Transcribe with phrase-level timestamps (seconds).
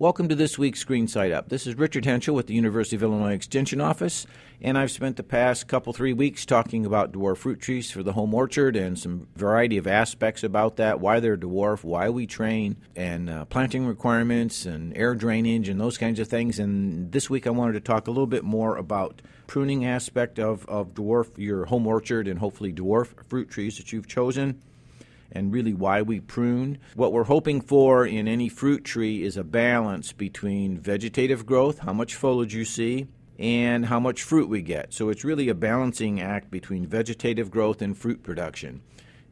[0.00, 1.48] Welcome to this week's Green Side Up.
[1.48, 4.28] This is Richard Hentschel with the University of Illinois Extension Office,
[4.62, 8.12] and I've spent the past couple, three weeks talking about dwarf fruit trees for the
[8.12, 12.76] home orchard and some variety of aspects about that, why they're dwarf, why we train,
[12.94, 16.60] and uh, planting requirements and air drainage and those kinds of things.
[16.60, 20.64] And this week I wanted to talk a little bit more about pruning aspect of,
[20.66, 24.62] of dwarf, your home orchard, and hopefully dwarf fruit trees that you've chosen
[25.32, 26.78] and really why we prune.
[26.94, 31.92] What we're hoping for in any fruit tree is a balance between vegetative growth, how
[31.92, 34.92] much foliage you see, and how much fruit we get.
[34.92, 38.82] So it's really a balancing act between vegetative growth and fruit production.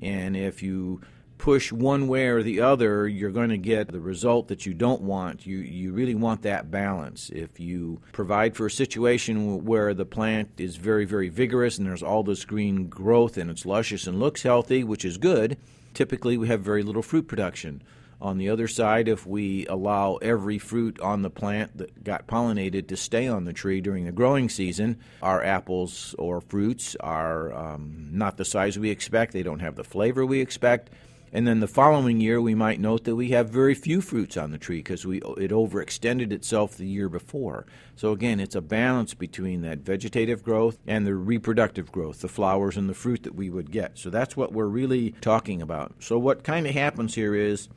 [0.00, 1.00] And if you
[1.38, 5.02] push one way or the other, you're going to get the result that you don't
[5.02, 5.46] want.
[5.46, 7.30] You you really want that balance.
[7.30, 12.02] If you provide for a situation where the plant is very very vigorous and there's
[12.02, 15.56] all this green growth and it's luscious and looks healthy, which is good,
[15.92, 17.82] typically we have very little fruit production.
[18.20, 22.88] On the other side, if we allow every fruit on the plant that got pollinated
[22.88, 28.08] to stay on the tree during the growing season, our apples or fruits are um,
[28.12, 29.34] not the size we expect.
[29.34, 30.88] They don't have the flavor we expect.
[31.34, 34.52] And then the following year, we might note that we have very few fruits on
[34.52, 37.66] the tree because we it overextended itself the year before.
[37.96, 42.76] So again, it's a balance between that vegetative growth and the reproductive growth, the flowers
[42.76, 43.98] and the fruit that we would get.
[43.98, 45.96] So that's what we're really talking about.
[45.98, 47.68] So what kind of happens here is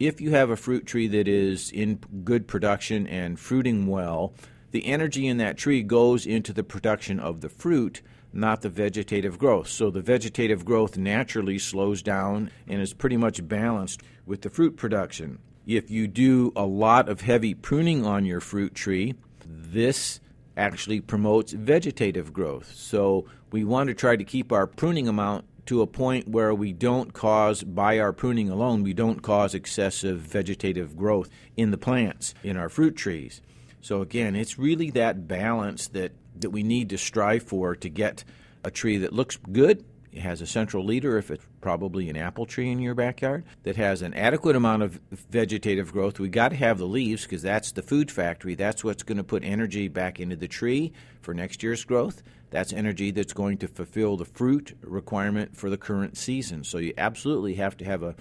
[0.00, 4.34] if you have a fruit tree that is in good production and fruiting well,
[4.72, 8.02] the energy in that tree goes into the production of the fruit
[8.34, 9.68] not the vegetative growth.
[9.68, 14.76] So the vegetative growth naturally slows down and is pretty much balanced with the fruit
[14.76, 15.38] production.
[15.66, 19.14] If you do a lot of heavy pruning on your fruit tree,
[19.46, 20.20] this
[20.56, 22.72] actually promotes vegetative growth.
[22.74, 26.72] So we want to try to keep our pruning amount to a point where we
[26.72, 32.34] don't cause, by our pruning alone, we don't cause excessive vegetative growth in the plants,
[32.42, 33.40] in our fruit trees.
[33.84, 38.24] So again, it's really that balance that that we need to strive for to get
[38.64, 39.84] a tree that looks good.
[40.10, 43.76] It has a central leader, if it's probably an apple tree in your backyard, that
[43.76, 46.18] has an adequate amount of vegetative growth.
[46.18, 48.54] We got to have the leaves because that's the food factory.
[48.54, 52.22] That's what's going to put energy back into the tree for next year's growth.
[52.48, 56.64] That's energy that's going to fulfill the fruit requirement for the current season.
[56.64, 58.16] So you absolutely have to have a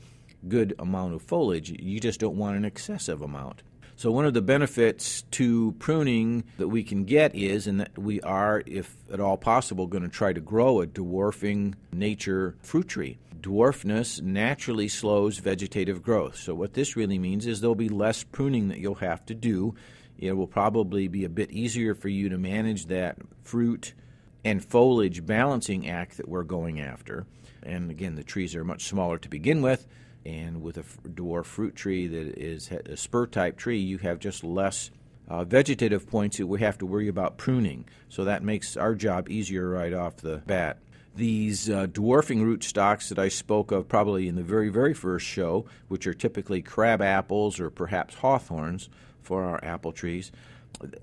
[0.46, 1.70] good amount of foliage.
[1.70, 3.64] You just don't want an excessive amount.
[3.96, 8.22] So, one of the benefits to pruning that we can get is, and that we
[8.22, 13.18] are, if at all possible, going to try to grow a dwarfing nature fruit tree.
[13.40, 16.38] Dwarfness naturally slows vegetative growth.
[16.38, 19.76] So, what this really means is there'll be less pruning that you'll have to do.
[20.18, 23.94] It will probably be a bit easier for you to manage that fruit
[24.44, 27.26] and foliage balancing act that we're going after.
[27.62, 29.86] And again, the trees are much smaller to begin with
[30.26, 34.44] and with a dwarf fruit tree that is a spur type tree, you have just
[34.44, 34.92] less
[35.28, 37.86] uh, vegetative points that we have to worry about pruning.
[38.10, 40.80] So that makes our job easier right off the bat.
[41.16, 45.26] These uh, dwarfing root stocks that I spoke of probably in the very, very first
[45.26, 48.90] show, which are typically crab apples or perhaps hawthorns
[49.22, 50.32] for our apple trees,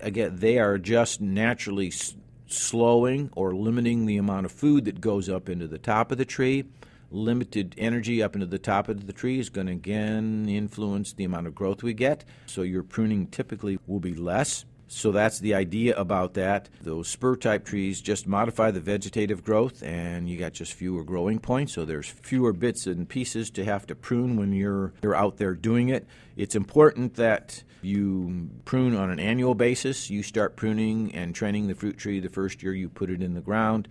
[0.01, 2.15] again, they are just naturally s-
[2.47, 6.25] slowing or limiting the amount of food that goes up into the top of the
[6.25, 6.65] tree
[7.11, 11.23] limited energy up into the top of the tree is going to again influence the
[11.23, 12.25] amount of growth we get.
[12.45, 14.65] So your pruning typically will be less.
[14.93, 16.67] So that's the idea about that.
[16.81, 21.39] Those spur type trees just modify the vegetative growth and you got just fewer growing
[21.39, 21.71] points.
[21.71, 25.53] So there's fewer bits and pieces to have to prune when you're you're out there
[25.53, 26.05] doing it.
[26.35, 30.09] It's important that you prune on an annual basis.
[30.09, 33.33] You start pruning and training the fruit tree the first year you put it in
[33.33, 33.87] the ground.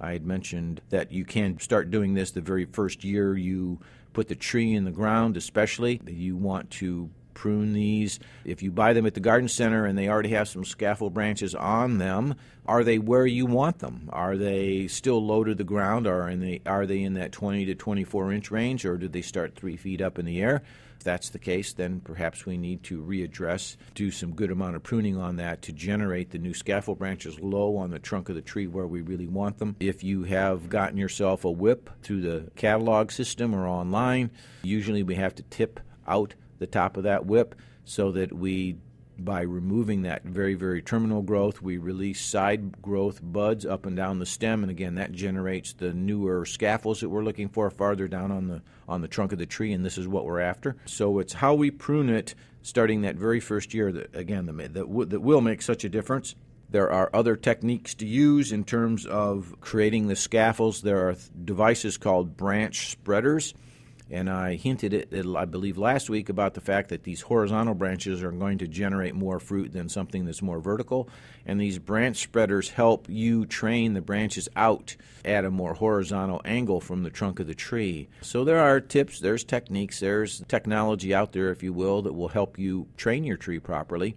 [0.00, 3.80] I had mentioned that you can start doing this the very first year you
[4.12, 6.00] put the tree in the ground, especially.
[6.06, 8.18] You want to prune these.
[8.44, 11.54] If you buy them at the garden center and they already have some scaffold branches
[11.54, 12.34] on them,
[12.66, 14.10] are they where you want them?
[14.12, 16.06] Are they still low to the ground?
[16.06, 19.54] Or they, are they in that 20 to 24 inch range, or did they start
[19.54, 20.62] three feet up in the air?
[20.98, 24.82] If that's the case, then perhaps we need to readdress, do some good amount of
[24.82, 28.42] pruning on that to generate the new scaffold branches low on the trunk of the
[28.42, 29.76] tree where we really want them.
[29.78, 34.32] If you have gotten yourself a whip through the catalog system or online,
[34.64, 35.78] usually we have to tip
[36.08, 37.54] out the top of that whip
[37.84, 38.76] so that we
[39.18, 44.18] by removing that very, very terminal growth, we release side growth buds up and down
[44.18, 48.30] the stem, and again, that generates the newer scaffolds that we're looking for farther down
[48.30, 50.76] on the on the trunk of the tree, and this is what we're after.
[50.86, 53.92] So it's how we prune it, starting that very first year.
[53.92, 56.34] That again, that that, will make such a difference.
[56.70, 60.82] There are other techniques to use in terms of creating the scaffolds.
[60.82, 63.54] There are devices called branch spreaders
[64.10, 68.22] And I hinted it, I believe, last week about the fact that these horizontal branches
[68.22, 71.10] are going to generate more fruit than something that's more vertical.
[71.44, 74.96] And these branch spreaders help you train the branches out
[75.26, 78.08] at a more horizontal angle from the trunk of the tree.
[78.22, 82.28] So there are tips, there's techniques, there's technology out there, if you will, that will
[82.28, 84.16] help you train your tree properly.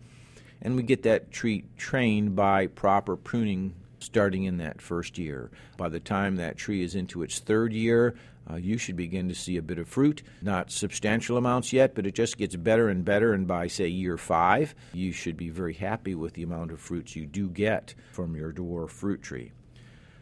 [0.62, 5.52] And we get that tree trained by proper pruning starting in that first year.
[5.78, 8.16] By the time that tree is into its third year,
[8.50, 10.24] uh, you should begin to see a bit of fruit.
[10.42, 13.34] Not substantial amounts yet, but it just gets better and better.
[13.34, 17.16] And by, say, year five, you should be very happy with the amount of fruits
[17.16, 19.52] you do get from your dwarf fruit tree.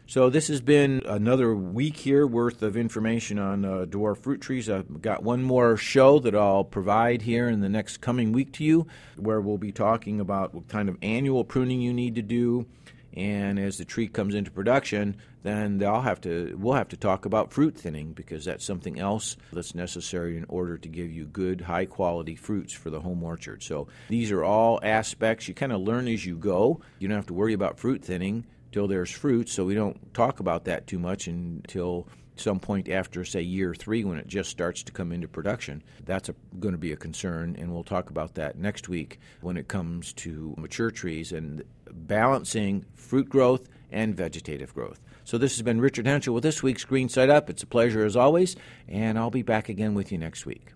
[0.06, 4.68] So this has been another week here worth of information on uh, dwarf fruit trees.
[4.68, 8.64] I've got one more show that I'll provide here in the next coming week to
[8.64, 12.66] you, where we'll be talking about what kind of annual pruning you need to do,
[13.14, 17.24] and as the tree comes into production, then they'll have to we'll have to talk
[17.24, 21.62] about fruit thinning because that's something else that's necessary in order to give you good
[21.62, 23.62] high quality fruits for the home orchard.
[23.62, 26.80] So these are all aspects you kind of learn as you go.
[26.98, 30.40] You don't have to worry about fruit thinning till there's fruit, so we don't talk
[30.40, 32.06] about that too much until
[32.36, 35.82] some point after, say, year three, when it just starts to come into production.
[36.04, 39.68] That's going to be a concern, and we'll talk about that next week when it
[39.68, 45.00] comes to mature trees and balancing fruit growth and vegetative growth.
[45.24, 47.50] So, this has been Richard Hentschel with this week's Green Side Up.
[47.50, 48.56] It's a pleasure as always,
[48.88, 50.72] and I'll be back again with you next week.